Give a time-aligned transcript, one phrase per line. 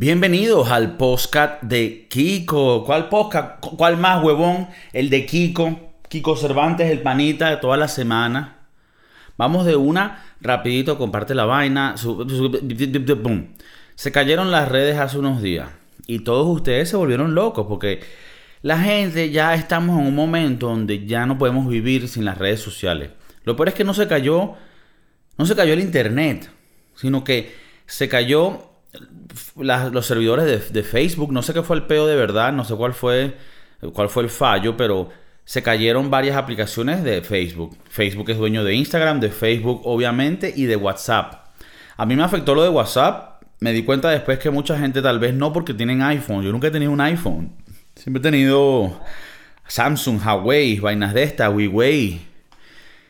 [0.00, 2.84] Bienvenidos al podcast de Kiko.
[2.84, 3.58] ¿Cuál podcast?
[3.58, 4.68] ¿Cuál más, huevón?
[4.92, 5.92] El de Kiko.
[6.08, 8.58] Kiko Cervantes, el panita de toda la semana.
[9.36, 11.96] Vamos de una, rapidito, comparte la vaina.
[13.96, 15.68] Se cayeron las redes hace unos días.
[16.06, 17.98] Y todos ustedes se volvieron locos porque
[18.62, 22.60] la gente ya estamos en un momento donde ya no podemos vivir sin las redes
[22.60, 23.10] sociales.
[23.42, 24.54] Lo peor es que no se cayó,
[25.36, 26.48] no se cayó el internet,
[26.94, 27.52] sino que
[27.86, 28.67] se cayó
[29.56, 32.94] los servidores de, Facebook, no sé qué fue el peo de verdad, no sé cuál
[32.94, 33.36] fue,
[33.92, 35.10] cuál fue el fallo, pero
[35.44, 37.76] se cayeron varias aplicaciones de Facebook.
[37.88, 41.46] Facebook es dueño de Instagram, de Facebook obviamente y de WhatsApp.
[41.96, 43.42] A mí me afectó lo de WhatsApp.
[43.60, 46.44] Me di cuenta después que mucha gente tal vez no porque tienen iPhone.
[46.44, 47.52] Yo nunca he tenido un iPhone.
[47.96, 49.00] Siempre he tenido
[49.66, 52.27] Samsung, Huawei, vainas de esta, Huawei.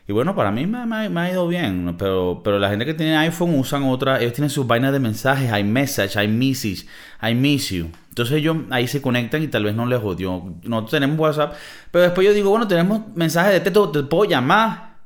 [0.08, 3.58] Y bueno, para mí me, ha ido bien, pero, pero la gente que tiene iPhone
[3.58, 6.86] usan otra, ellos tienen sus vainas de mensajes, iMessage, iMessage,
[7.22, 7.90] I miss you.
[8.08, 10.54] Entonces ellos ahí se conectan y tal vez no les jodió.
[10.62, 11.52] Nosotros tenemos WhatsApp,
[11.90, 14.96] pero después yo digo, bueno, tenemos mensajes de texto, te puedo llamar.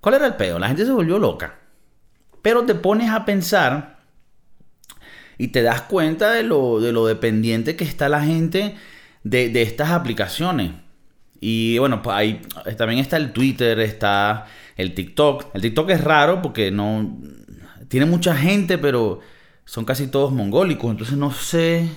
[0.00, 0.58] ¿Cuál era el pedo?
[0.58, 1.56] La gente se volvió loca.
[2.40, 3.98] Pero te pones a pensar
[5.36, 8.74] y te das cuenta de lo, de lo dependiente que está la gente
[9.22, 10.72] de, de estas aplicaciones.
[11.40, 12.42] Y bueno, pues ahí
[12.76, 14.46] también está el Twitter, está
[14.76, 15.46] el TikTok.
[15.54, 17.18] El TikTok es raro porque no
[17.88, 19.20] tiene mucha gente, pero
[19.64, 20.90] son casi todos mongólicos.
[20.90, 21.88] Entonces no sé.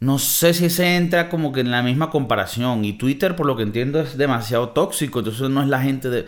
[0.00, 2.84] No sé si se entra como que en la misma comparación.
[2.84, 5.20] Y Twitter, por lo que entiendo, es demasiado tóxico.
[5.20, 6.26] Entonces no es la gente de.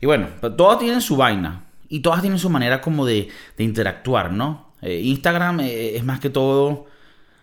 [0.00, 1.64] Y bueno, todas tienen su vaina.
[1.88, 4.72] Y todas tienen su manera como de, interactuar, ¿no?
[4.82, 6.86] Eh, Instagram eh, es más que todo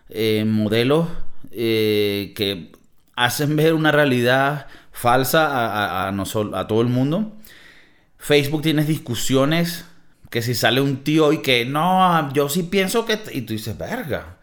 [0.08, 1.08] eh, modelos
[1.50, 2.72] que
[3.16, 7.36] hacen ver una realidad falsa a, a, todo el mundo.
[8.18, 9.84] Facebook tienes discusiones
[10.30, 13.18] que si sale un tío y que no, yo sí pienso que...
[13.32, 14.38] Y tú dices, verga.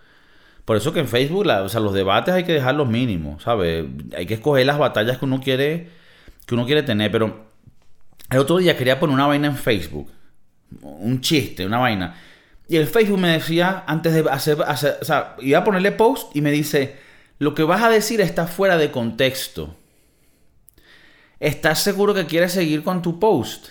[0.66, 3.86] Por eso que en Facebook, o sea, los debates hay que dejarlos mínimos, ¿sabes?
[4.16, 5.90] Hay que escoger las batallas que uno quiere,
[6.46, 7.12] que uno quiere tener.
[7.12, 7.46] Pero
[8.30, 10.10] el otro día quería poner una vaina en Facebook.
[10.82, 12.16] Un chiste, una vaina.
[12.70, 16.34] Y el Facebook me decía, antes de hacer, hacer o sea, iba a ponerle post
[16.34, 16.96] y me dice
[17.42, 19.76] lo que vas a decir está fuera de contexto.
[21.40, 23.70] ¿Estás seguro que quieres seguir con tu post?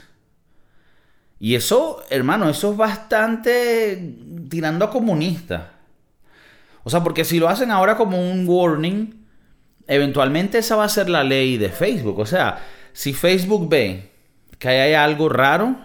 [1.39, 4.17] Y eso, hermano, eso es bastante
[4.49, 5.75] tirando a comunista.
[6.83, 9.25] O sea, porque si lo hacen ahora como un warning,
[9.87, 12.19] eventualmente esa va a ser la ley de Facebook.
[12.19, 14.11] O sea, si Facebook ve
[14.59, 15.79] que hay algo raro,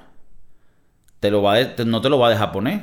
[1.19, 2.81] te lo va no te lo va a dejar poner.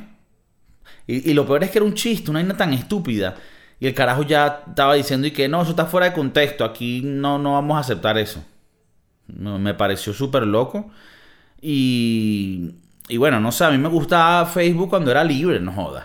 [1.09, 3.35] Y, lo peor es que era un chiste, una vaina tan estúpida.
[3.83, 7.03] Y el carajo ya estaba diciendo y que no, eso está fuera de contexto, aquí
[7.03, 8.41] no, no vamos a aceptar eso.
[9.27, 10.89] Me pareció súper loco.
[11.61, 12.77] Y,
[13.09, 16.05] y bueno, no sé, a mí me gustaba Facebook cuando era libre, no jodas.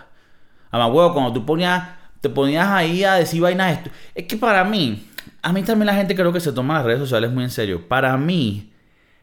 [0.71, 1.87] Además, huevo, cuando tú ponías,
[2.19, 3.91] te ponías ahí a decir vainas esto.
[4.15, 5.07] Es que para mí,
[5.43, 7.87] a mí también la gente creo que se toma las redes sociales muy en serio.
[7.87, 8.73] Para mí,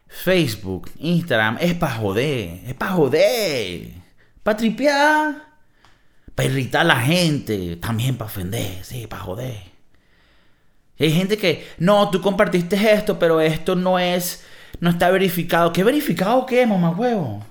[0.07, 3.89] Facebook, Instagram, es para joder, es para joder,
[4.43, 5.54] para tripear
[6.35, 9.57] para irritar a la gente, también para ofender, sí, para joder.
[10.99, 14.45] hay gente que, no, tú compartiste esto, pero esto no es,
[14.81, 15.71] no está verificado.
[15.71, 17.43] ¿Qué verificado qué, mamá huevo?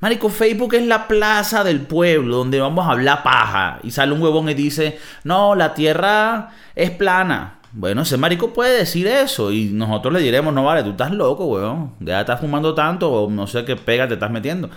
[0.00, 3.80] Marico, Facebook es la plaza del pueblo donde vamos a hablar paja.
[3.82, 7.58] Y sale un huevón y dice, no, la tierra es plana.
[7.72, 11.46] Bueno, ese marico puede decir eso y nosotros le diremos, no vale, tú estás loco,
[11.46, 11.94] huevón.
[11.98, 14.70] Ya estás fumando tanto o no sé qué pega te estás metiendo.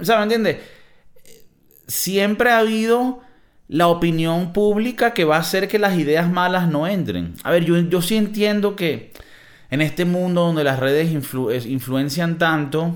[0.00, 0.58] O sea, ¿me entiendes?
[1.86, 3.22] Siempre ha habido
[3.68, 7.34] la opinión pública que va a hacer que las ideas malas no entren.
[7.42, 9.12] A ver, yo, yo sí entiendo que
[9.70, 12.94] en este mundo donde las redes influencian tanto,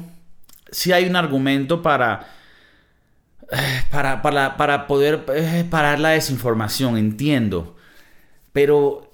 [0.70, 2.28] sí hay un argumento para,
[3.50, 7.76] eh, para, para, poder eh, parar la desinformación, entiendo.
[8.52, 9.12] Pero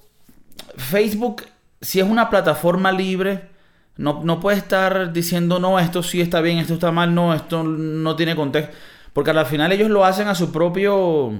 [0.76, 1.44] Facebook,
[1.80, 3.48] si es una plataforma libre,
[3.96, 7.64] no, no puede estar diciendo, no, esto sí está bien, esto está mal, no, esto
[7.64, 8.76] no tiene contexto.
[9.16, 11.32] Porque al final ellos lo hacen a su propio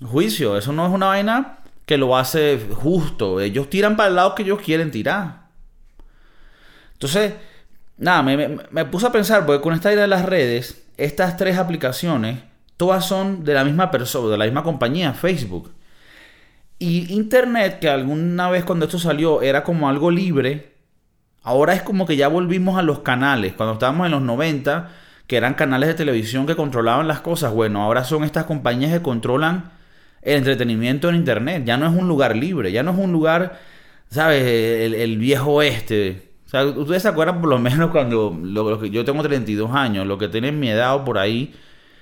[0.00, 0.56] juicio.
[0.56, 3.40] Eso no es una vaina que lo hace justo.
[3.40, 5.48] Ellos tiran para el lado que ellos quieren tirar.
[6.92, 7.34] Entonces,
[7.98, 12.44] nada, me, puse a pensar, porque con esta idea de las redes, estas tres aplicaciones,
[12.76, 15.72] todas son de la misma persona, de la misma compañía, Facebook.
[16.78, 20.74] Y Internet, que alguna vez cuando esto salió era como algo libre,
[21.42, 23.54] ahora es como que ya volvimos a los canales.
[23.54, 27.52] Cuando estábamos en los 90 que eran canales de televisión que controlaban las cosas.
[27.52, 29.70] Bueno, ahora son estas compañías que controlan
[30.22, 31.62] el entretenimiento en Internet.
[31.64, 33.58] Ya no es un lugar libre, ya no es un lugar,
[34.10, 34.44] ¿sabes?
[34.44, 36.30] El, viejo oeste.
[36.46, 40.06] O sea, ustedes se acuerdan por lo menos cuando lo, que yo tengo 32 años,
[40.06, 41.54] lo que tienen mi edad por ahí,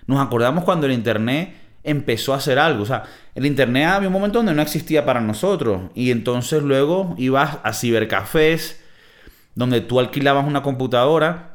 [0.06, 2.82] Nos acordamos cuando el Internet empezó a hacer algo.
[2.82, 3.04] O sea,
[3.34, 5.82] el Internet había un momento donde no existía para nosotros.
[5.94, 8.82] Y entonces luego ibas a cibercafés,
[9.54, 11.53] donde tú alquilabas una computadora.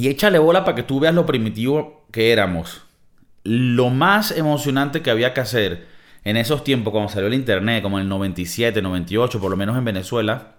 [0.00, 2.80] Y échale bola para que tú veas lo primitivo que éramos.
[3.44, 5.88] Lo más emocionante que había que hacer
[6.24, 9.76] en esos tiempos, cuando salió el Internet, como en el 97, 98, por lo menos
[9.76, 10.54] en Venezuela,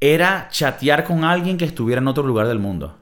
[0.00, 2.98] era chatear con alguien que estuviera en otro lugar del mundo.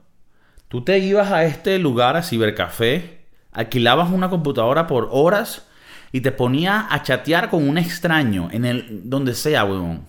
[0.68, 3.20] Tú te ibas a este lugar, a Cibercafé,
[3.50, 5.66] alquilabas una computadora por horas
[6.12, 10.06] y te ponías a chatear con un extraño en el donde sea, weón.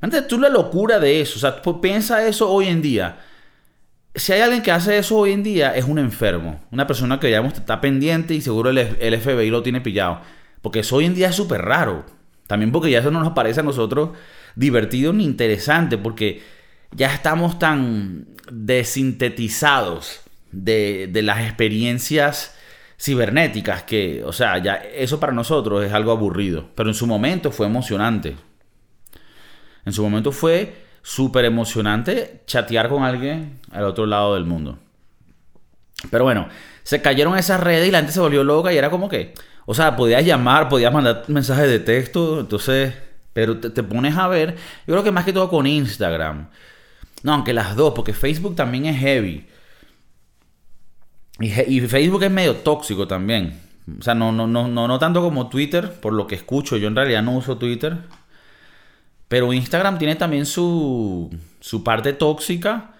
[0.00, 3.18] Antes tú la locura de eso, o sea, piensa eso hoy en día.
[4.14, 6.60] Si hay alguien que hace eso hoy en día, es un enfermo.
[6.70, 10.20] Una persona que ya está pendiente y seguro el, el FBI lo tiene pillado.
[10.62, 12.06] Porque eso hoy en día es súper raro.
[12.46, 14.10] También porque ya eso no nos parece a nosotros
[14.54, 15.98] divertido ni interesante.
[15.98, 16.42] Porque
[16.92, 20.20] ya estamos tan desintetizados
[20.52, 22.54] de, de las experiencias
[22.98, 26.70] cibernéticas que, o sea, ya eso para nosotros es algo aburrido.
[26.74, 28.36] Pero en su momento fue emocionante.
[29.84, 34.78] En su momento fue súper emocionante chatear con alguien al otro lado del mundo.
[36.10, 36.48] Pero bueno,
[36.82, 39.34] se cayeron esas redes y la gente se volvió loca y era como que,
[39.66, 42.94] o sea, podías llamar, podías mandar mensajes de texto, entonces,
[43.32, 44.56] pero te, te pones a ver,
[44.86, 46.48] yo creo que más que todo con Instagram.
[47.22, 49.46] No, aunque las dos, porque Facebook también es heavy.
[51.40, 53.60] Y, Facebook es medio tóxico también.
[53.98, 56.76] O sea, no, no, no, no, no tanto como Twitter, por lo que escucho.
[56.76, 57.98] Yo en realidad no uso Twitter.
[59.28, 61.30] Pero Instagram tiene también su,
[61.60, 62.92] su parte tóxica.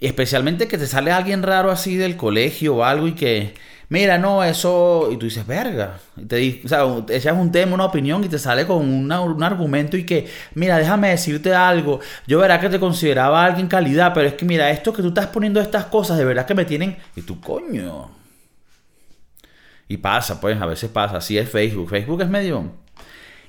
[0.00, 3.54] Especialmente que te sale alguien raro así del colegio o algo y que
[3.92, 7.84] mira, no, eso, y tú dices, verga, y te, o sea, echas un tema, una
[7.84, 12.58] opinión y te sale con un argumento y que, mira, déjame decirte algo, yo verá
[12.58, 15.84] que te consideraba alguien calidad, pero es que mira, esto que tú estás poniendo estas
[15.86, 18.10] cosas, de verdad que me tienen, y tú, coño.
[19.88, 22.81] Y pasa, pues, a veces pasa, así es Facebook, Facebook es medio...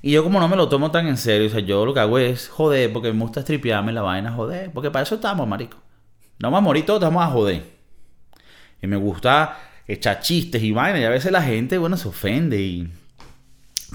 [0.05, 2.01] Y yo como no me lo tomo tan en serio, o sea, yo lo que
[2.01, 5.77] hago es joder, porque me gusta stripearme la vaina, joder, porque para eso estamos, marico.
[6.39, 7.63] No vamos a morir estamos a joder.
[8.81, 9.57] Y me gusta
[9.87, 10.99] echar chistes y vainas.
[10.99, 12.91] Y a veces la gente, bueno, se ofende y...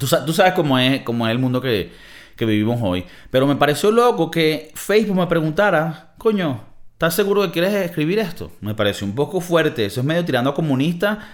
[0.00, 1.92] Tú, tú sabes cómo es, cómo es el mundo que,
[2.36, 3.04] que vivimos hoy.
[3.30, 6.64] Pero me pareció loco que Facebook me preguntara, coño,
[6.94, 8.50] ¿estás seguro que quieres escribir esto?
[8.62, 9.84] Me pareció un poco fuerte.
[9.84, 11.28] Eso es medio tirando a comunista.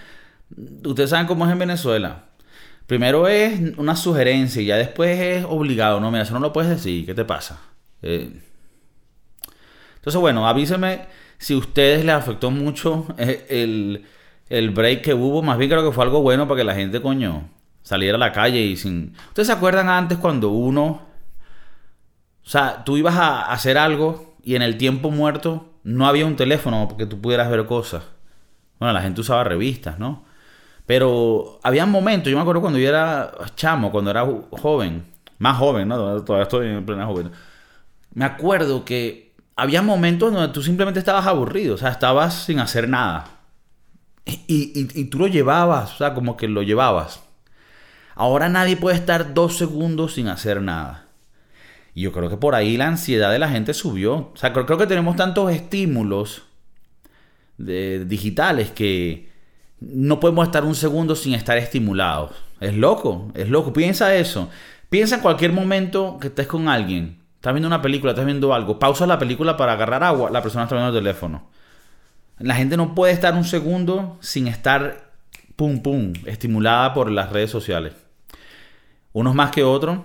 [0.83, 2.25] Ustedes saben cómo es en Venezuela.
[2.87, 5.99] Primero es una sugerencia y ya después es obligado.
[5.99, 7.05] No, mira, eso no lo puedes decir.
[7.05, 7.59] ¿Qué te pasa?
[8.01, 8.41] Eh,
[9.95, 14.05] entonces, bueno, avíseme si a ustedes les afectó mucho el,
[14.49, 17.01] el break que hubo, más bien creo que fue algo bueno para que la gente,
[17.01, 17.49] coño,
[17.81, 19.13] saliera a la calle y sin...
[19.29, 21.07] ¿Ustedes se acuerdan antes cuando uno...
[22.43, 26.35] O sea, tú ibas a hacer algo y en el tiempo muerto no había un
[26.35, 28.03] teléfono porque tú pudieras ver cosas.
[28.77, 30.24] Bueno, la gente usaba revistas, ¿no?
[30.85, 35.05] Pero había momentos, yo me acuerdo cuando yo era chamo, cuando era joven,
[35.39, 36.23] más joven, ¿no?
[36.23, 37.31] Todavía estoy en plena joven.
[38.13, 42.87] Me acuerdo que había momentos donde tú simplemente estabas aburrido, o sea, estabas sin hacer
[42.89, 43.29] nada.
[44.25, 47.21] Y, tú lo llevabas, o sea, como que lo llevabas.
[48.15, 51.07] Ahora nadie puede estar dos segundos sin hacer nada.
[51.93, 54.31] Y yo creo que por ahí la ansiedad de la gente subió.
[54.33, 56.43] O sea, creo, que tenemos tantos estímulos
[57.57, 59.34] digitales que
[59.79, 62.31] no podemos estar un segundo sin estar estimulados.
[62.59, 63.73] Es loco, es loco.
[63.73, 64.49] Piensa eso.
[64.89, 67.17] Piensa en cualquier momento que estés con alguien.
[67.35, 68.79] Estás viendo una película, estás viendo algo.
[68.79, 70.31] Pausa la película para agarrar agua.
[70.31, 71.49] La persona está viendo el teléfono.
[72.39, 75.11] La gente no puede estar un segundo sin estar
[75.55, 77.93] pum pum, estimulada por las redes sociales.
[79.13, 79.99] Unos más que otros.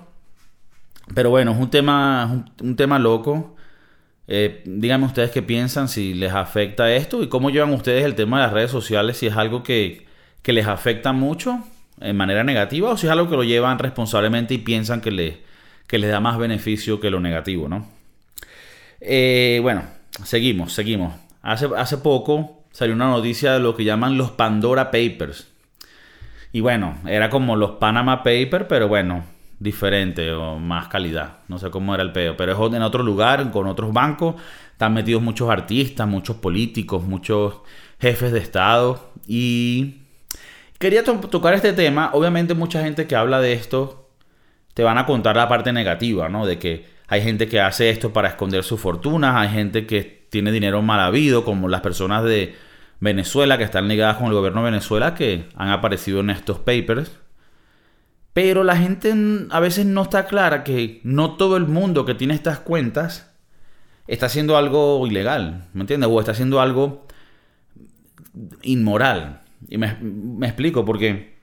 [1.14, 3.56] Pero bueno, es un tema, un, tema loco.
[4.32, 8.36] Eh, díganme ustedes qué piensan, si les afecta esto y cómo llevan ustedes el tema
[8.38, 10.06] de las redes sociales, si es algo que,
[10.44, 11.64] les afecta mucho
[12.00, 15.38] en manera negativa o si es algo que lo llevan responsablemente y piensan que, le,
[15.88, 17.88] que les da más beneficio que lo negativo, ¿no?
[19.00, 19.82] Eh, bueno,
[20.22, 21.12] seguimos, seguimos.
[21.42, 25.48] Hace, poco salió una noticia de lo que llaman los Pandora Papers.
[26.52, 29.24] Y bueno, era como los Panama Papers, pero bueno,
[29.60, 31.38] diferente o más calidad.
[31.46, 34.34] No sé cómo era el peo, pero es en otro lugar, con otros bancos.
[34.72, 37.58] Están metidos muchos artistas, muchos políticos, muchos
[38.00, 39.12] jefes de Estado.
[39.28, 39.98] Y
[40.78, 42.10] quería tocar este tema.
[42.14, 44.08] Obviamente mucha gente que habla de esto
[44.74, 46.46] te van a contar la parte negativa, ¿no?
[46.46, 50.52] De que hay gente que hace esto para esconder sus fortunas, hay gente que tiene
[50.52, 52.54] dinero mal habido, como las personas de
[53.00, 57.18] Venezuela que están ligadas con el gobierno de Venezuela que han aparecido en estos papers.
[58.32, 59.12] Pero la gente
[59.50, 63.30] a veces no está clara que no todo el mundo que tiene estas cuentas
[64.06, 66.10] está haciendo algo ilegal, ¿me entiendes?
[66.10, 67.06] O está haciendo algo
[68.62, 69.42] inmoral.
[69.68, 69.96] Y me,
[70.42, 71.36] explico, porque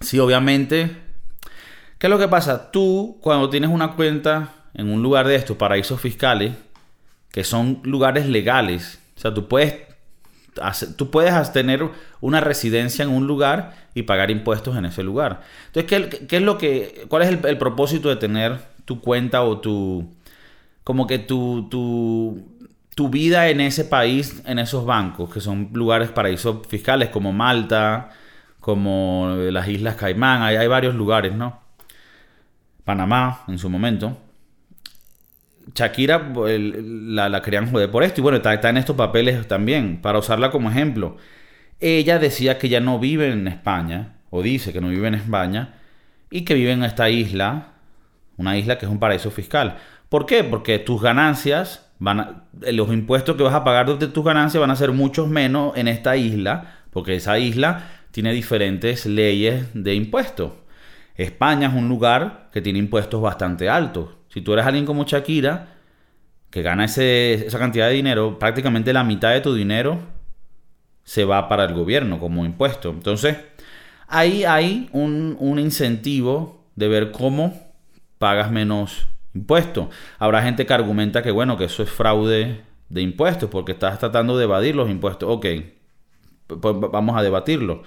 [0.00, 0.96] sí, obviamente,
[1.98, 2.70] ¿qué es lo que pasa?
[2.70, 6.52] Tú, cuando tienes una cuenta en un lugar de estos paraísos fiscales,
[7.30, 9.74] que son lugares legales, o sea, tú puedes,
[10.96, 11.88] tú puedes tener
[12.20, 15.42] una residencia en un lugar y pagar impuestos en ese lugar.
[15.72, 20.12] Entonces, ¿qué, es lo que, cuál es el, propósito de tener tu cuenta o tu,
[20.84, 22.42] como que tu, tu,
[22.94, 28.10] tu vida en ese país, en esos bancos, que son lugares paraísos fiscales como Malta,
[28.60, 31.60] como las Islas Caimán, hay, hay varios lugares, ¿no?
[32.84, 34.16] Panamá en su momento.
[35.74, 38.20] Shakira la, la, querían joder por esto.
[38.20, 41.16] Y bueno, está, está, en estos papeles también, para usarla como ejemplo.
[41.80, 45.74] Ella decía que ya no vive en España, o dice que no vive en España,
[46.30, 47.72] y que vive en esta isla,
[48.36, 49.78] una isla que es un paraíso fiscal.
[50.08, 50.44] ¿Por qué?
[50.44, 54.70] Porque tus ganancias, van a, los impuestos que vas a pagar de tus ganancias van
[54.70, 60.52] a ser muchos menos en esta isla, porque esa isla tiene diferentes leyes de impuestos.
[61.16, 64.19] España es un lugar que tiene impuestos bastante altos.
[64.30, 65.68] Si tú eres alguien como Shakira,
[66.50, 69.98] que gana esa cantidad de dinero, prácticamente la mitad de tu dinero
[71.04, 72.90] se va para el gobierno como impuesto.
[72.90, 73.36] Entonces,
[74.06, 77.72] ahí hay un, un incentivo de ver cómo
[78.18, 79.88] pagas menos impuestos.
[80.18, 84.36] Habrá gente que argumenta que, bueno, que eso es fraude de impuestos porque estás tratando
[84.36, 85.28] de evadir los impuestos.
[85.28, 85.46] Ok,
[86.46, 87.82] pues vamos a debatirlo.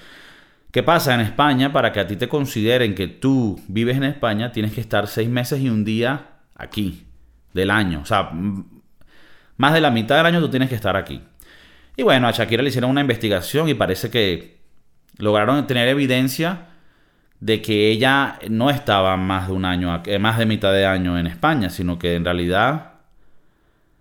[0.71, 1.71] ¿Qué pasa en España?
[1.71, 5.29] Para que a ti te consideren que tú vives en España, tienes que estar seis
[5.29, 7.05] meses y un día aquí,
[7.53, 8.01] del año.
[8.01, 8.31] O sea,
[9.57, 11.21] más de la mitad del año tú tienes que estar aquí.
[11.95, 14.57] Y bueno, a Shakira le hicieron una investigación y parece que
[15.17, 16.67] lograron tener evidencia
[17.39, 21.19] de que ella no estaba más de un año, eh, más de mitad de año
[21.19, 22.93] en España, sino que en realidad,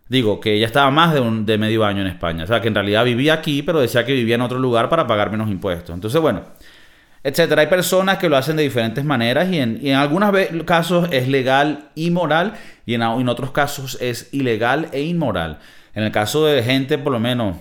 [0.09, 2.45] digo, que ella estaba más de, un, de medio año en España.
[2.45, 5.07] O sea, que en realidad vivía aquí, pero decía que vivía en otro lugar para
[5.07, 5.95] pagar menos impuestos.
[5.95, 6.45] Entonces, bueno,
[7.25, 7.63] etcétera.
[7.63, 11.91] Hay personas que lo hacen de diferentes maneras y en, en algunos casos es legal
[11.95, 12.55] y moral
[12.87, 15.59] y en, otros casos es ilegal e inmoral.
[15.95, 17.57] En el caso de gente, por lo menos,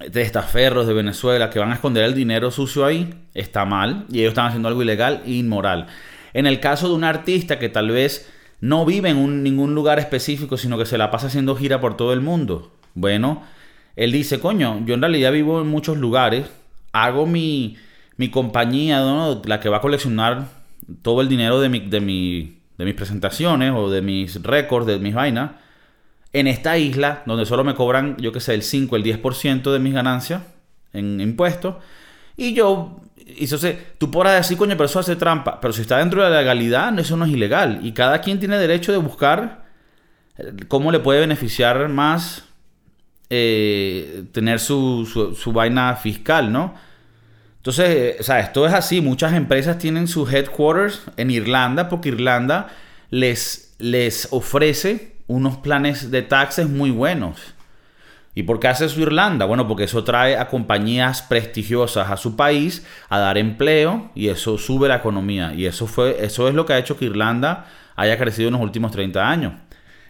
[0.00, 4.20] de estaferros de Venezuela que van a esconder el dinero sucio ahí, está mal y
[4.20, 5.86] ellos están haciendo algo ilegal e inmoral.
[6.32, 8.28] En el caso de un artista que tal vez
[8.60, 12.12] no vive en ningún lugar específico, sino que se la pasa haciendo gira por todo
[12.12, 12.72] el mundo.
[12.94, 13.42] Bueno,
[13.94, 16.46] él dice, coño, yo en realidad vivo en muchos lugares,
[16.92, 17.76] hago mi
[18.16, 19.00] mi compañía,
[19.44, 20.48] la que va a coleccionar
[21.02, 24.98] todo el dinero de, mi, de, mi, de mis presentaciones o de mis récords, de
[24.98, 25.52] mis vainas,
[26.32, 29.78] en esta isla, donde solo me cobran, yo que sé, el 5, el 10% de
[29.78, 30.42] mis ganancias
[30.92, 31.76] en impuestos,
[32.36, 35.82] y yo, y eso sé, tú podrás decir, coño, pero eso hace trampa, pero si
[35.82, 38.98] está dentro de la legalidad, eso no es ilegal, y cada quien tiene derecho de
[38.98, 39.64] buscar
[40.38, 42.44] eh, cómo le puede beneficiar más
[43.30, 45.06] eh, tener su,
[45.36, 46.74] su vaina fiscal, ¿no?
[47.64, 49.00] Entonces, eh, o sea, esto es así.
[49.00, 52.68] Muchas empresas tienen sus headquarters en Irlanda porque Irlanda
[53.08, 57.54] les, les ofrece unos planes de taxes muy buenos.
[58.34, 59.46] ¿Y por qué hace eso Irlanda?
[59.46, 64.58] Bueno, porque eso trae a compañías prestigiosas a su país a dar empleo y eso
[64.58, 65.54] sube la economía.
[65.54, 67.64] Y eso, fue, eso es lo que ha hecho que Irlanda
[67.96, 69.54] haya crecido en los últimos 30 años.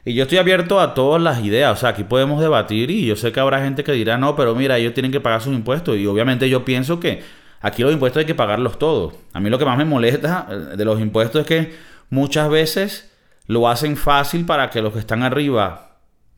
[0.05, 1.73] Y yo estoy abierto a todas las ideas.
[1.73, 4.57] O sea, aquí podemos debatir y yo sé que habrá gente que dirá, no, pero
[4.57, 5.97] mira, ellos tienen que pagar sus impuestos.
[5.97, 9.15] Y obviamente yo pienso que Aquí los impuestos hay que pagarlos todos.
[9.33, 11.75] A mí lo que más me molesta eh, de los impuestos es que
[12.11, 13.11] muchas veces
[13.47, 15.97] lo hacen fácil para que los que están arriba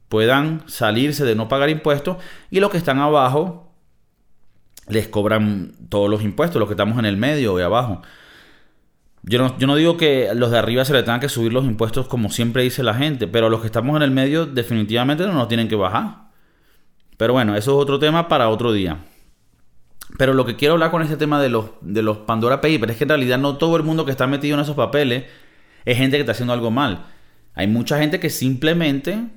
[0.08, 2.18] puedan salirse de no pagar impuestos
[2.48, 3.74] y los que están abajo
[4.86, 8.02] les cobran todos los impuestos, los que estamos en el medio y abajo.
[9.24, 11.64] Yo no, yo no digo que los de arriba se le tengan que subir los
[11.64, 15.32] impuestos como siempre dice la gente, pero los que estamos en el medio definitivamente no
[15.32, 16.28] nos tienen que bajar.
[17.16, 18.98] Pero bueno, eso es otro tema para otro día.
[20.18, 22.96] Pero lo que quiero hablar con este tema de los, de los Pandora Papers es
[22.96, 25.24] que en realidad no todo el mundo que está metido en esos papeles
[25.84, 27.06] es gente que está haciendo algo mal.
[27.54, 29.28] Hay mucha gente que simplemente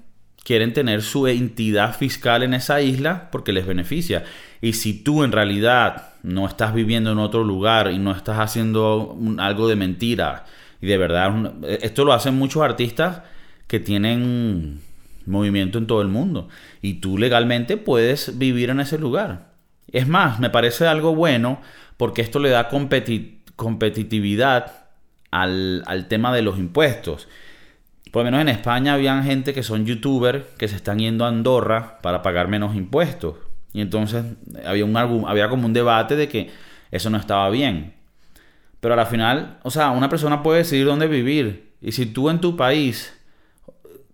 [0.44, 4.24] quieren tener su entidad fiscal en esa isla porque les beneficia.
[4.62, 9.18] Y si tú en realidad no estás viviendo en otro lugar y no estás haciendo
[9.38, 10.46] algo de mentira,
[10.82, 13.22] y de verdad, esto lo hacen muchos artistas
[13.68, 14.82] que tienen
[15.26, 16.48] movimiento en todo el mundo.
[16.82, 19.49] Y tú legalmente puedes vivir en ese lugar.
[19.91, 21.62] Es más, me parece algo bueno
[21.98, 22.69] porque esto le da
[23.55, 24.86] competitividad
[25.31, 27.27] al, tema de los impuestos.
[28.12, 31.27] Por lo menos en España habían gente que son youtubers que se están yendo a
[31.27, 33.36] Andorra para pagar menos impuestos.
[33.74, 34.25] Y entonces
[34.65, 34.96] había, un,
[35.27, 36.50] había como un debate de que
[36.91, 37.93] eso no estaba bien.
[38.79, 41.74] Pero al final, o sea, una persona puede decidir dónde vivir.
[41.81, 43.19] Y si tú en tu país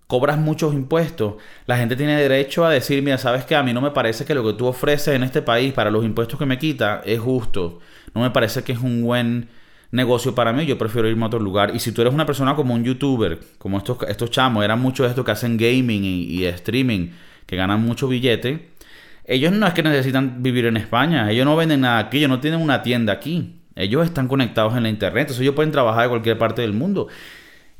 [0.07, 1.35] cobras muchos impuestos,
[1.65, 4.35] la gente tiene derecho a decir, mira, sabes que a mí no me parece que
[4.35, 7.79] lo que tú ofreces en este país para los impuestos que me quita es justo.
[8.13, 9.49] No me parece que es un buen
[9.91, 11.75] negocio para mí, yo prefiero irme a otro lugar.
[11.75, 15.05] Y si tú eres una persona como un youtuber, como estos, estos chamos, eran muchos
[15.05, 17.09] de estos que hacen gaming y, streaming,
[17.45, 18.69] que ganan mucho billete,
[19.25, 22.39] ellos no es que necesitan vivir en España, ellos no venden nada aquí, ellos no
[22.39, 23.61] tienen una tienda aquí.
[23.75, 27.07] Ellos están conectados en la internet, entonces ellos pueden trabajar de cualquier parte del mundo.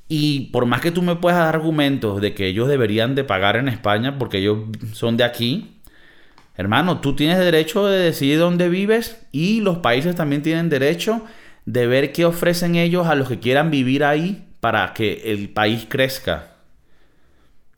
[0.08, 3.56] Y por más que tú me puedas dar argumentos de que ellos deberían de pagar
[3.56, 4.60] en España porque ellos
[4.94, 5.82] son de aquí,
[6.56, 11.24] hermano, tú tienes derecho de decidir dónde vives y los países también tienen derecho
[11.66, 15.88] de ver qué ofrecen ellos a los que quieran vivir ahí para que el país
[15.90, 16.52] crezca.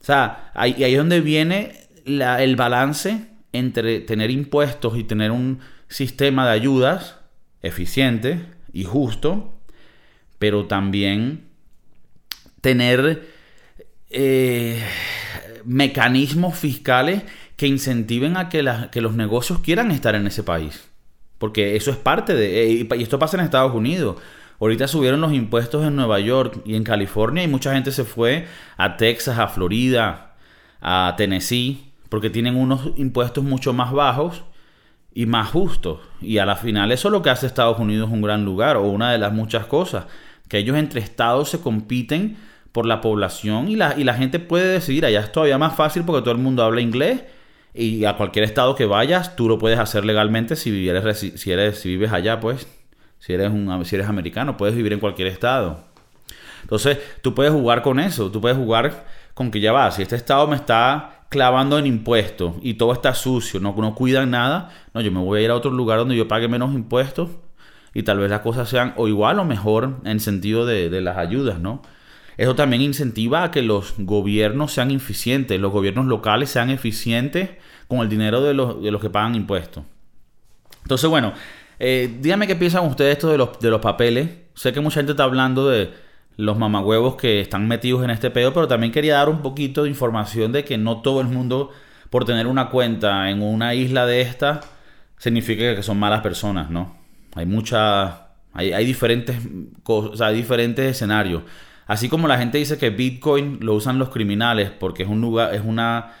[0.00, 1.72] O sea, ahí, ahí es donde viene
[2.04, 7.16] el balance entre tener impuestos y tener un sistema de ayudas
[7.62, 8.40] eficiente
[8.72, 9.54] y justo,
[10.38, 11.47] pero también
[12.60, 13.28] tener
[14.10, 14.82] eh,
[15.64, 17.22] mecanismos fiscales
[17.56, 20.88] que incentiven a que, los negocios quieran estar en ese país.
[21.38, 22.62] Porque eso es parte de...
[22.62, 24.16] Eh, y esto pasa en Estados Unidos.
[24.60, 28.46] Ahorita subieron los impuestos en Nueva York y en California y mucha gente se fue
[28.76, 30.36] a Texas, a Florida,
[30.80, 34.42] a Tennessee, porque tienen unos impuestos mucho más bajos
[35.12, 36.00] y más justos.
[36.20, 38.82] Y a la final eso es lo que hace Estados Unidos un gran lugar o
[38.82, 40.06] una de las muchas cosas,
[40.48, 42.36] que ellos entre estados se compiten
[42.78, 46.04] por la población y la, y la gente puede decidir, allá es todavía más fácil
[46.04, 47.24] porque todo el mundo habla inglés
[47.74, 51.88] y a cualquier estado que vayas tú lo puedes hacer legalmente si, si, eres, si
[51.88, 52.68] vives allá, pues,
[53.18, 55.80] si eres, un, si eres americano, puedes vivir en cualquier estado.
[56.62, 60.14] Entonces, tú puedes jugar con eso, tú puedes jugar con que ya va, si este
[60.14, 65.00] estado me está clavando en impuestos y todo está sucio, no, no cuidan nada, no,
[65.00, 67.30] yo me voy a ir a otro lugar donde yo pague menos impuestos
[67.92, 71.16] y tal vez las cosas sean o igual o mejor en sentido de, de las
[71.16, 71.82] ayudas, ¿no?
[72.38, 77.50] Eso también incentiva a que los gobiernos sean eficientes, los gobiernos locales sean eficientes
[77.88, 79.82] con el dinero de los, de los que pagan impuestos.
[80.82, 81.32] Entonces, bueno,
[81.80, 84.30] eh, díganme qué piensan ustedes esto de los, de los papeles.
[84.54, 85.90] Sé que mucha gente está hablando de
[86.36, 89.88] los mamagüevos que están metidos en este pedo, pero también quería dar un poquito de
[89.88, 91.70] información de que no todo el mundo,
[92.08, 94.60] por tener una cuenta en una isla de esta,
[95.16, 96.96] significa que son malas personas, ¿no?
[97.34, 98.14] Hay muchas,
[98.52, 99.36] hay, hay diferentes
[99.82, 101.42] cosas, hay diferentes escenarios.
[101.88, 105.54] Así como la gente dice que Bitcoin lo usan los criminales porque es un lugar,
[105.54, 106.12] es una,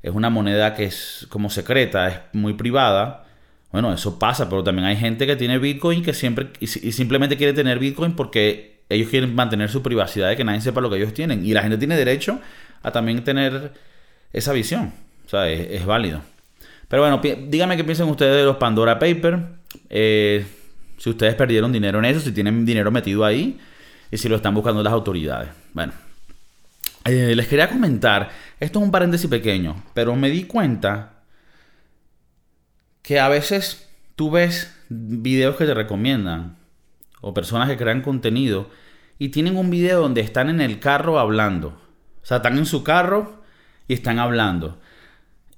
[0.00, 3.26] es una moneda que es como secreta, es muy privada.
[3.72, 7.52] Bueno, eso pasa, pero también hay gente que tiene Bitcoin que siempre y, simplemente quiere
[7.52, 11.12] tener Bitcoin porque ellos quieren mantener su privacidad de que nadie sepa lo que ellos
[11.12, 11.44] tienen.
[11.44, 12.40] Y la gente tiene derecho
[12.84, 13.72] a también tener
[14.32, 14.92] esa visión.
[15.26, 16.22] O sea, es, válido.
[16.86, 19.42] Pero bueno, díganme qué piensan ustedes de los Pandora Papers.
[19.90, 20.46] Eh,
[20.96, 23.58] si ustedes perdieron dinero en eso, si tienen dinero metido ahí
[24.10, 25.50] y si lo están buscando las autoridades.
[25.72, 25.92] Bueno,
[27.04, 31.22] eh, les quería comentar, esto es un paréntesis pequeño, pero me di cuenta
[33.02, 36.56] que a veces tú ves videos que te recomiendan
[37.20, 38.70] o personas que crean contenido
[39.18, 41.68] y tienen un video donde están en el carro hablando.
[42.22, 43.42] O sea, están en su carro
[43.86, 44.78] y están hablando.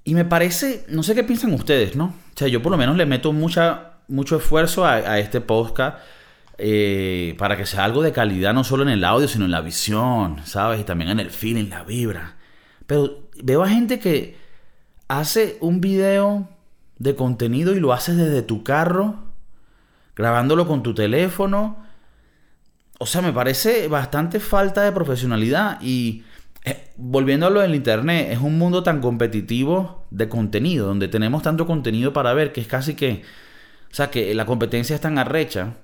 [0.04, 2.14] Y me parece, no sé qué piensan ustedes, ¿no?
[2.34, 5.98] O sea, yo por lo menos le meto mucha, mucho esfuerzo a, a este podcast
[6.62, 9.62] eh, para que sea algo de calidad no solo en el audio, sino en la
[9.62, 10.80] visión, ¿sabes?
[10.80, 12.36] Y también en el feeling, la vibra.
[12.86, 14.36] Pero veo a gente que
[15.08, 16.48] hace un video
[16.98, 19.24] de contenido y lo haces desde tu carro,
[20.14, 21.78] grabándolo con tu teléfono.
[22.98, 26.24] O sea, me parece bastante falta de profesionalidad y
[26.64, 31.42] eh, volviendo a lo del internet, es un mundo tan competitivo de contenido, donde tenemos
[31.42, 33.22] tanto contenido para ver que es casi que,
[33.90, 35.76] o sea, que la competencia es tan arrecha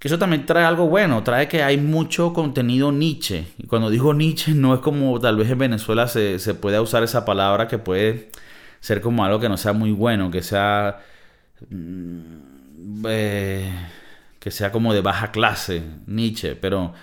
[0.00, 3.48] que eso también trae algo bueno, trae que hay mucho contenido niche.
[3.58, 7.02] Y cuando digo niche, no es como tal vez en Venezuela se, se pueda usar
[7.02, 8.30] esa palabra que puede
[8.80, 11.00] ser como algo que no sea muy bueno, que sea.
[11.68, 13.70] Mm, eh,
[14.38, 16.56] que sea como de baja clase, niche.
[16.56, 16.94] Pero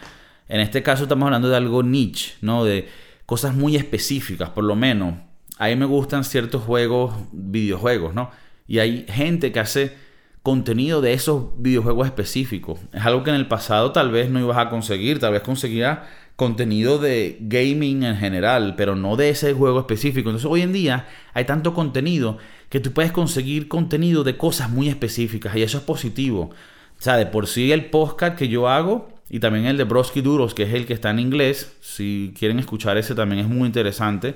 [0.50, 2.66] en este caso estamos hablando de algo niche, ¿no?
[2.66, 2.90] De
[3.28, 5.14] cosas muy específicas, por lo menos.
[5.60, 8.32] A mí me gustan ciertos juegos, videojuegos, ¿no?
[8.68, 10.07] Y hay gente que hace
[10.48, 12.80] contenido de esos videojuegos específicos.
[12.94, 16.00] Es algo que en el pasado tal vez no ibas a conseguir, tal vez conseguías
[16.38, 20.30] contenido de gaming en general, pero no de ese juego específico.
[20.30, 22.38] Entonces hoy en día hay tanto contenido
[22.70, 26.52] que tú puedes conseguir contenido de cosas muy específicas y eso es positivo.
[26.98, 30.22] O sea, de por sí el podcast que yo hago y también el de Broski
[30.22, 33.68] Duros, que es el que está en inglés, si quieren escuchar ese también es muy
[33.68, 34.36] interesante.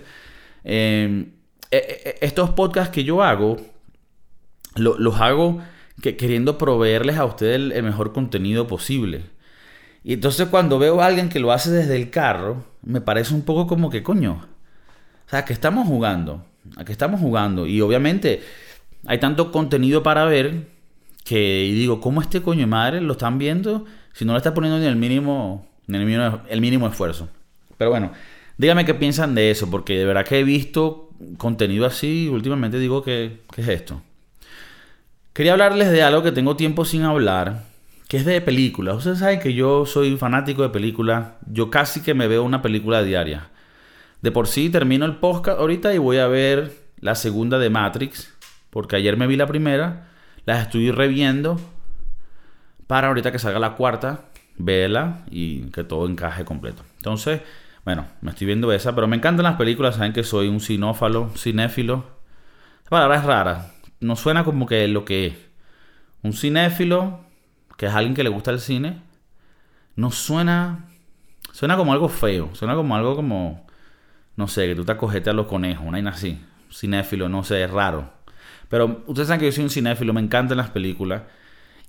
[0.66, 1.30] Eh,
[1.72, 3.56] eh, eh, estos podcasts que yo hago,
[4.76, 5.62] los hago
[6.02, 9.24] que queriendo proveerles a ustedes el, mejor contenido posible.
[10.04, 13.44] Y entonces cuando veo a alguien que lo hace desde el carro, me parece un
[13.44, 14.48] poco como que coño.
[15.28, 16.46] O sea, que estamos jugando.
[16.78, 17.68] ¿A qué estamos jugando?
[17.68, 18.42] Y obviamente
[19.06, 20.68] hay tanto contenido para ver
[21.24, 24.80] que digo, ¿cómo este coño de madre lo están viendo si no le está poniendo
[24.80, 27.30] ni el mínimo, ni el mínimo, esfuerzo?
[27.78, 28.12] Pero bueno,
[28.58, 32.80] díganme qué piensan de eso, porque de verdad que he visto contenido así y últimamente
[32.80, 34.02] digo que, ¿qué es esto?
[35.34, 37.64] Quería hablarles de algo que tengo tiempo sin hablar,
[38.10, 38.98] que es de películas.
[38.98, 43.02] Ustedes saben que yo soy fanático de películas, yo casi que me veo una película
[43.02, 43.48] diaria.
[44.22, 48.34] De por sí termino el podcast ahorita y voy a ver la segunda de Matrix,
[48.72, 50.10] porque ayer me vi la primera,
[50.46, 51.62] las estoy reviendo
[52.88, 54.26] para ahorita que salga la cuarta,
[54.58, 56.84] verla y que todo encaje completo.
[56.98, 57.40] Entonces,
[57.86, 61.30] bueno, me estoy viendo esa, pero me encantan las películas, saben que soy un sinófalo,
[61.38, 62.04] cinéfilo.
[62.84, 65.34] La palabra es rara, no suena como que lo que es.
[66.24, 67.22] Un cinéfilo,
[67.78, 69.02] que es alguien que le gusta el cine,
[69.96, 70.90] no suena,
[71.54, 73.66] suena como algo feo, suena como algo como
[74.36, 76.40] no sé, que tú te acogete a los conejos, una vaina así.
[76.72, 78.12] Cinéfilo, no sé, es raro.
[78.70, 81.24] Pero ustedes saben que yo soy un cinéfilo, me encantan las películas.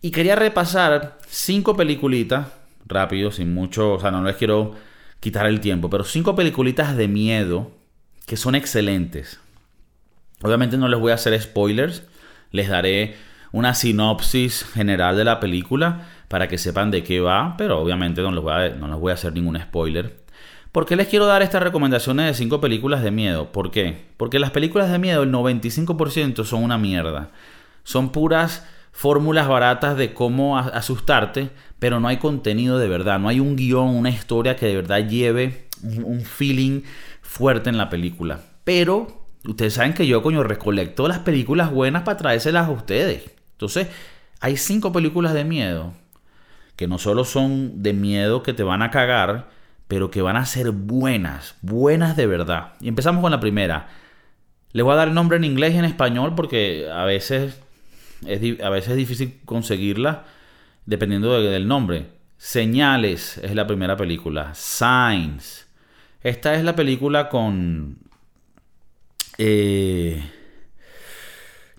[0.00, 2.48] Y quería repasar cinco peliculitas,
[2.86, 4.74] rápido, sin mucho, o sea, no les quiero
[5.20, 7.70] quitar el tiempo, pero cinco peliculitas de miedo
[8.26, 9.40] que son excelentes.
[10.42, 12.04] Obviamente no les voy a hacer spoilers,
[12.50, 13.16] les daré
[13.52, 18.32] una sinopsis general de la película para que sepan de qué va, pero obviamente no
[18.32, 20.22] les voy a, no les voy a hacer ningún spoiler.
[20.72, 23.52] ¿Por qué les quiero dar estas recomendaciones de 5 películas de miedo?
[23.52, 24.06] ¿Por qué?
[24.16, 27.30] Porque las películas de miedo, el 95% son una mierda.
[27.84, 33.40] Son puras fórmulas baratas de cómo asustarte, pero no hay contenido de verdad, no hay
[33.40, 36.82] un guion, una historia que de verdad lleve un feeling
[37.20, 38.40] fuerte en la película.
[38.64, 43.30] Pero ustedes saben que yo, coño, recolecto las películas buenas para traérselas a ustedes.
[43.52, 43.88] Entonces,
[44.40, 45.94] hay cinco películas de miedo
[46.76, 49.50] que no solo son de miedo que te van a cagar,
[49.88, 52.72] pero que van a ser buenas, buenas de verdad.
[52.80, 53.88] Y empezamos con la primera.
[54.72, 57.60] Le voy a dar el nombre en inglés y en español porque a veces
[58.26, 60.24] es, a veces es difícil conseguirla
[60.86, 62.06] dependiendo del nombre.
[62.38, 64.54] Señales es la primera película.
[64.54, 65.68] Signs.
[66.22, 67.98] Esta es la película con...
[69.44, 70.22] Eh,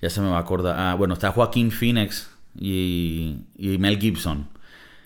[0.02, 0.76] ya se me va a acordar.
[0.78, 4.50] Ah, bueno, está Joaquín Phoenix y, Mel Gibson.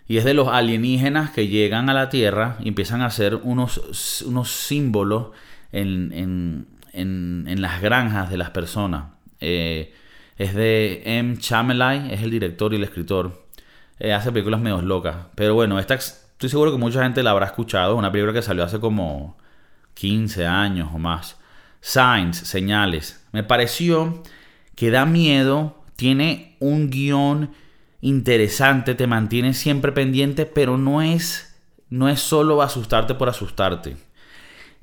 [0.08, 4.24] Y es de los alienígenas que llegan a la Tierra y empiezan a hacer unos,
[4.26, 5.28] unos símbolos
[5.72, 9.12] en, las granjas de las personas.
[9.40, 9.94] Eh,
[10.38, 11.38] es de M.
[11.38, 13.46] Chamelai, es el director y el escritor.
[14.00, 15.28] Eh, hace películas medio locas.
[15.36, 17.94] Pero bueno, esta estoy seguro que mucha gente la habrá escuchado.
[17.94, 19.38] Es una película que salió hace como
[19.94, 21.37] 15 años o más.
[21.82, 23.24] Signs, señales.
[23.32, 24.24] Me pareció
[24.76, 27.52] que da miedo, tiene un guion
[28.02, 31.56] interesante, te mantiene siempre pendiente, pero no es,
[31.90, 33.98] no es solo asustarte por asustarte.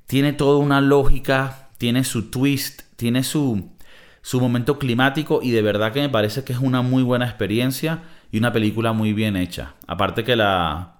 [0.07, 3.71] Tiene toda una lógica, tiene su twist, tiene su,
[4.21, 8.03] su momento climático y de verdad que me parece que es una muy buena experiencia
[8.33, 9.75] y una película muy bien hecha.
[9.87, 10.97] Aparte que la,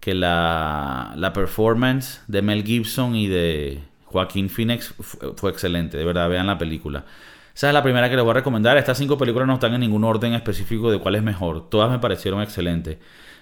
[0.00, 3.80] que la, la performance de Mel Gibson y de
[4.14, 4.94] Joaquín Phoenix
[5.34, 7.04] fue excelente, de verdad, vean la película.
[7.52, 8.76] Esa es la primera que les voy a recomendar.
[8.76, 11.68] Estas cinco películas no están en ningún orden específico de cuál es mejor.
[11.68, 12.98] Todas me parecieron excelentes.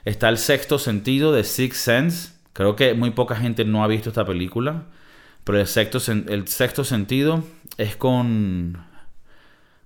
[0.06, 2.32] Está El Sexto Sentido de Six Sense.
[2.54, 4.84] Creo que muy poca gente no ha visto esta película.
[5.44, 7.44] Pero el sexto, el sexto sentido
[7.76, 8.86] es con...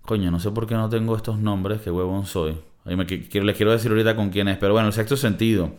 [0.03, 1.81] Coño, no sé por qué no tengo estos nombres.
[1.81, 2.61] Qué huevón soy.
[2.85, 4.57] les quiero decir ahorita con quién es.
[4.57, 5.75] Pero bueno, el sexto sentido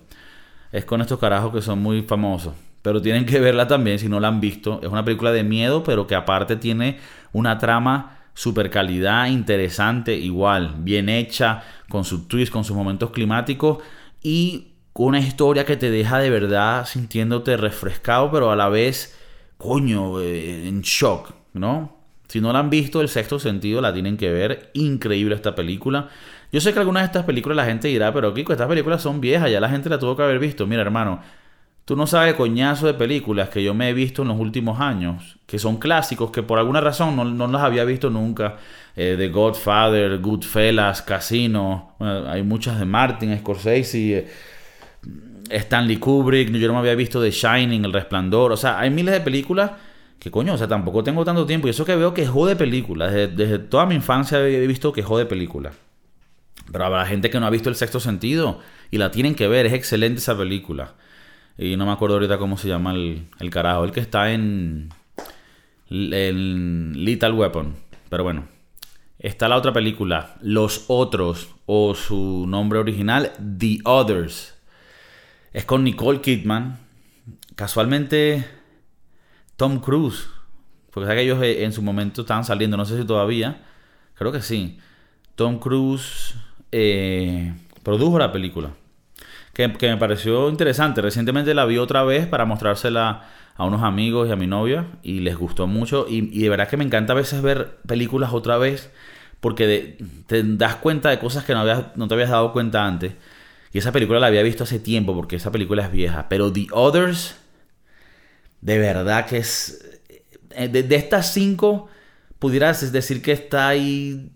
[0.74, 2.54] es con estos carajos que son muy famosos.
[2.88, 4.80] Pero tienen que verla también si no la han visto.
[4.82, 7.00] Es una película de miedo, pero que aparte tiene
[7.34, 13.80] una trama super calidad, interesante, igual, bien hecha, con su twist, con sus momentos climáticos
[14.24, 19.20] y una historia que te deja de verdad sintiéndote refrescado, pero a la vez,
[19.58, 21.94] coño, eh, en shock, ¿no?
[22.30, 24.72] Si no la han visto, el sexto sentido la tienen que ver.
[24.76, 26.08] Increíble esta película.
[26.54, 29.20] Yo sé que algunas de estas películas la gente dirá, pero Kiko, estas películas son
[29.20, 30.66] viejas, ya la gente la tuvo que haber visto.
[30.66, 31.20] Mira, hermano,
[31.88, 35.38] Tú no sabes coñazo de películas que yo me he visto en los últimos años,
[35.46, 38.58] que son clásicos, que por alguna razón no, no las había visto nunca.
[38.94, 44.28] Eh, The Godfather, Goodfellas, Casino, hay muchas de Martin, Scorsese, eh,
[45.50, 49.14] Stanley Kubrick, yo no me había visto The Shining, El Resplandor, o sea, hay miles
[49.14, 49.72] de películas
[50.20, 51.68] que coño, o sea, tampoco tengo tanto tiempo.
[51.68, 53.14] Y eso que veo que jode películas.
[53.14, 55.74] Desde, desde toda mi infancia he visto que jode películas.
[56.70, 58.60] Pero habrá gente que no ha visto El Sexto Sentido
[58.92, 60.96] y la tienen que ver, es excelente esa película.
[61.58, 63.84] Y no me acuerdo ahorita cómo se llama el, el carajo.
[63.84, 64.90] El que está en,
[65.90, 67.76] en Lethal Weapon.
[68.10, 68.58] Pero bueno.
[69.20, 74.56] Está la otra película, Los Otros, o su nombre original, The Others.
[75.54, 76.78] Es con Nicole Kidman.
[77.56, 78.46] Casualmente,
[79.56, 80.28] Tom Cruise.
[80.92, 83.64] Porque que ellos eh, en su momento estaban saliendo, no sé si todavía.
[84.14, 84.78] Creo que sí.
[85.34, 86.36] Tom Cruise
[86.72, 88.76] eh, produjo la película.
[89.58, 91.02] Que, me pareció interesante.
[91.02, 93.24] Recientemente la vi otra vez para mostrársela
[93.56, 94.86] a unos amigos y a mi novia.
[95.02, 96.06] Y les gustó mucho.
[96.08, 98.92] Y, de verdad que me encanta a veces ver películas otra vez.
[99.40, 101.64] Porque te das cuenta de cosas que no,
[101.96, 103.14] no te habías dado cuenta antes.
[103.74, 106.30] Y esa película la había visto hace tiempo porque esa película es vieja.
[106.30, 107.36] Pero The Others,
[108.62, 109.84] de verdad que es...
[110.52, 111.90] Eh, de, estas cinco,
[112.38, 114.30] pudieras decir que está ahí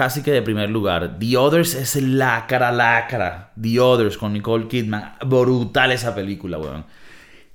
[0.00, 1.18] casi que de primer lugar.
[1.18, 3.52] The Others es lacra, lacra.
[3.60, 5.16] The Others con Nicole Kidman.
[5.26, 6.86] Brutal esa película, weón.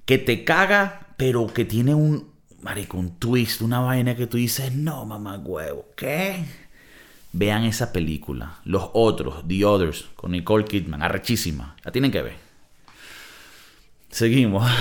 [0.05, 2.29] Que te caga, pero que tiene un,
[2.61, 6.45] marico, un twist, una vaina que tú dices, no, mamá, huevo, ¿qué?
[7.33, 8.59] Vean esa película.
[8.63, 11.01] Los otros, The Others, con Nicole Kidman.
[11.01, 11.75] Arrechísima.
[11.83, 12.35] La tienen que ver.
[14.11, 14.71] Seguimos.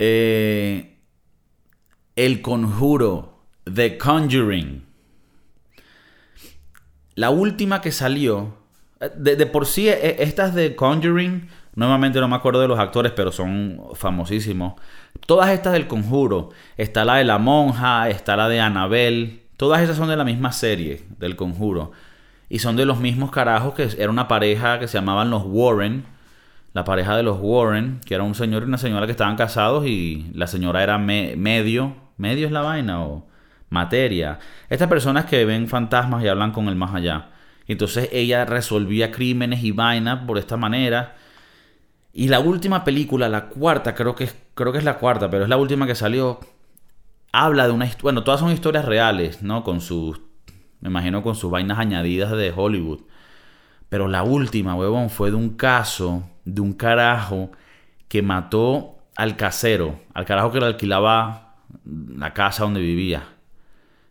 [0.00, 0.96] Eh,
[2.14, 3.37] el conjuro.
[3.74, 4.84] The Conjuring.
[7.14, 8.56] La última que salió.
[9.00, 11.48] Eh, de, por sí, eh, estas de Conjuring.
[11.74, 14.74] Nuevamente no me acuerdo de los actores, pero son famosísimos.
[15.26, 16.50] Todas estas del conjuro.
[16.76, 19.42] Está la de la monja, está la de Annabelle.
[19.56, 21.92] Todas esas son de la misma serie, del conjuro.
[22.48, 26.04] Y son de los mismos carajos que era una pareja que se llamaban los Warren.
[26.72, 29.86] La pareja de los Warren, que era un señor y una señora que estaban casados
[29.86, 31.96] y la señora era medio.
[32.16, 33.28] ¿Medio es la vaina o
[33.70, 34.38] materia?
[34.68, 37.30] Estas personas que ven fantasmas y hablan con el más allá.
[37.66, 41.16] Entonces ella resolvía crímenes y vainas por esta manera.
[42.12, 45.48] Y la última película, la cuarta, creo que, creo que es la cuarta, pero es
[45.48, 46.40] la última que salió,
[47.32, 49.62] habla de una historia, bueno, todas son historias reales, ¿no?
[49.62, 50.20] Con sus,
[50.80, 53.02] me imagino con sus vainas añadidas de Hollywood.
[53.88, 57.52] Pero la última, huevón, fue de un caso de un carajo
[58.08, 63.22] que mató al casero, al carajo que le alquilaba la casa donde vivía.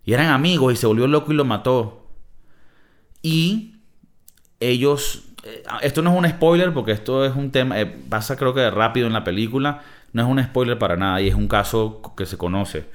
[0.08, 2.08] Y eran amigos y se volvió loco y lo mató.
[3.22, 3.76] Y
[4.62, 8.54] ellos, eh, esto no es un spoiler porque esto es un tema, eh, pasa creo
[8.54, 9.82] que rápido en la película,
[10.14, 12.86] no es un spoiler para nada y es un caso que se conoce.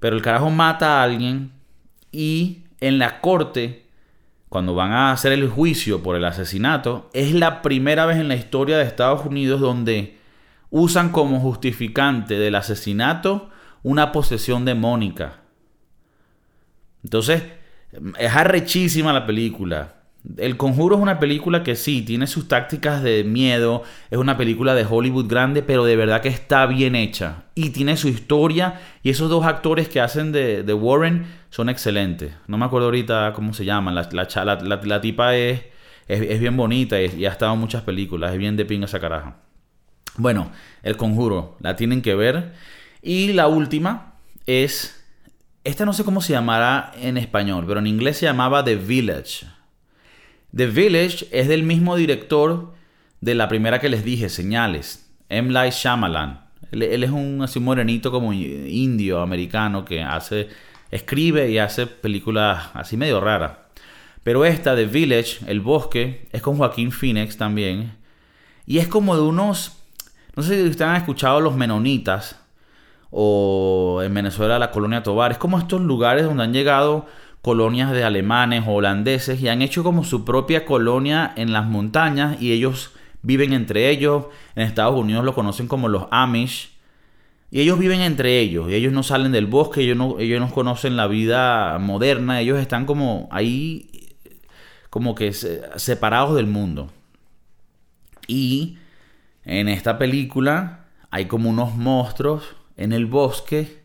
[0.00, 1.52] Pero el carajo mata a alguien
[2.10, 3.86] y en la corte,
[4.48, 8.34] cuando van a hacer el juicio por el asesinato, es la primera vez en la
[8.34, 10.18] historia de Estados Unidos donde
[10.70, 13.48] usan como justificante del asesinato
[13.84, 15.41] una posesión demónica.
[17.04, 17.42] Entonces,
[18.18, 20.02] es arrechísima la película.
[20.36, 24.72] El Conjuro es una película que sí, tiene sus tácticas de miedo, es una película
[24.74, 27.44] de Hollywood grande, pero de verdad que está bien hecha.
[27.56, 32.32] Y tiene su historia, y esos dos actores que hacen de, Warren son excelentes.
[32.46, 35.62] No me acuerdo ahorita cómo se llaman, la, la, tipa es,
[36.06, 39.38] es, bien bonita y, ha estado en muchas películas, es bien de pinga esa caraja.
[40.16, 40.52] Bueno,
[40.84, 42.52] El Conjuro, la tienen que ver.
[43.02, 44.14] Y la última
[44.46, 45.01] es,
[45.64, 49.46] esta no sé cómo se llamará en español, pero en inglés se llamaba The Village.
[50.54, 52.74] The Village es del mismo director
[53.20, 55.50] de la primera que les dije, Señales, M.
[55.52, 56.40] Light Shyamalan.
[56.72, 60.48] Él, es un así morenito como indio americano que hace,
[60.90, 63.52] escribe y hace películas así medio raras.
[64.24, 67.96] Pero esta, The Village, El Bosque, es con Joaquín Phoenix también.
[68.66, 69.78] Y es como de unos,
[70.34, 72.41] no sé si ustedes han escuchado los menonitas
[73.12, 75.30] o en Venezuela la colonia Tobar.
[75.30, 77.06] Es como estos lugares donde han llegado
[77.42, 82.40] colonias de alemanes o holandeses y han hecho como su propia colonia en las montañas
[82.40, 84.26] y ellos viven entre ellos.
[84.56, 86.72] En Estados Unidos lo conocen como los Amish.
[87.50, 90.50] Y ellos viven entre ellos, y ellos no salen del bosque, ellos no, ellos no
[90.50, 93.90] conocen la vida moderna, ellos están como ahí,
[94.88, 96.90] como que separados del mundo.
[98.26, 98.78] Y
[99.44, 103.82] en esta película hay como unos monstruos en el bosque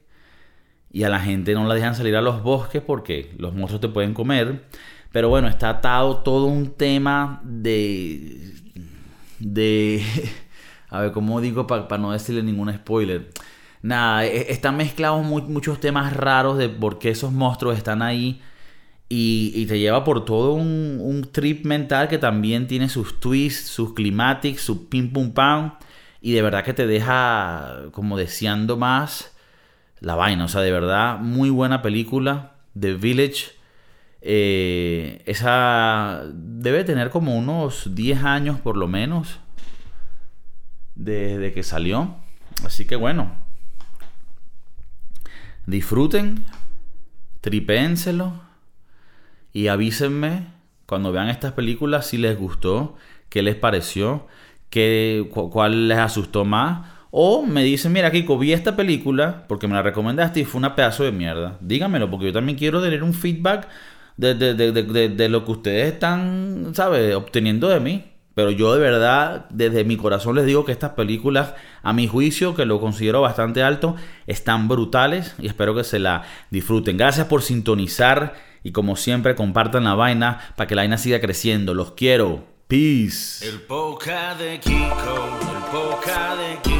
[0.91, 3.89] y a la gente no la dejan salir a los bosques porque los monstruos te
[3.89, 4.63] pueden comer.
[5.11, 8.53] Pero bueno, está atado todo un tema de...
[9.39, 10.03] de...
[10.89, 13.29] a ver, ¿cómo digo para no decirle ningún spoiler?
[13.81, 18.41] Nada, e, están mezclados muchos temas raros de por qué esos monstruos están ahí.
[19.09, 23.93] Y, te lleva por todo un, un, trip mental que también tiene sus twists, sus
[23.93, 25.77] climatics, su pim pum pam.
[26.27, 29.33] Y de verdad que te deja como deseando más
[30.01, 30.43] la vaina.
[30.43, 32.57] O sea, de verdad, muy buena película.
[32.77, 33.53] The Village.
[34.19, 39.39] Eh, esa debe tener como unos 10 años por lo menos.
[40.95, 42.17] Desde que salió.
[42.65, 43.31] Así que bueno.
[45.65, 46.43] Disfruten.
[47.39, 48.33] Tripénselo.
[49.53, 50.47] Y avísenme
[50.87, 52.97] cuando vean estas películas si les gustó.
[53.29, 54.27] qué les pareció,
[54.69, 56.87] qué, cuál les asustó más.
[57.11, 60.75] O me dicen, mira Kiko, vi esta película porque me la recomendaste y fue una
[60.75, 61.57] pedazo de mierda.
[61.61, 63.67] Dígamelo, porque yo también quiero tener un feedback
[64.17, 68.03] de, de lo que ustedes están, ¿sabes?, obteniendo de mí.
[68.37, 72.53] Pero yo de verdad, desde mi corazón les digo que estas películas, a mi juicio,
[72.53, 73.95] que lo considero bastante alto,
[74.27, 76.97] están brutales y espero que se la disfruten.
[76.97, 81.73] Gracias por sintonizar y como siempre compartan la vaina para que la vaina siga creciendo.
[81.73, 82.56] Los quiero.
[82.67, 83.47] Peace.
[83.47, 86.76] El poca de Kiko, el poca de Kiko.